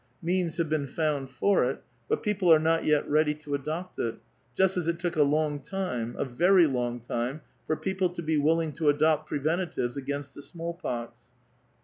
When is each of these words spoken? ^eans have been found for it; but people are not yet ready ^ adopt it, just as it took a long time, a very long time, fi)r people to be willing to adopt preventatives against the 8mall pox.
^eans 0.25 0.57
have 0.57 0.67
been 0.67 0.87
found 0.87 1.29
for 1.29 1.63
it; 1.63 1.83
but 2.09 2.23
people 2.23 2.51
are 2.51 2.57
not 2.57 2.85
yet 2.85 3.07
ready 3.07 3.35
^ 3.35 3.53
adopt 3.53 3.99
it, 3.99 4.15
just 4.55 4.75
as 4.75 4.87
it 4.87 4.97
took 4.97 5.15
a 5.15 5.21
long 5.21 5.59
time, 5.59 6.15
a 6.17 6.25
very 6.25 6.65
long 6.65 6.99
time, 6.99 7.41
fi)r 7.69 7.75
people 7.79 8.09
to 8.09 8.23
be 8.23 8.35
willing 8.35 8.71
to 8.71 8.89
adopt 8.89 9.27
preventatives 9.29 9.95
against 9.95 10.33
the 10.33 10.41
8mall 10.41 10.75
pox. 10.79 11.21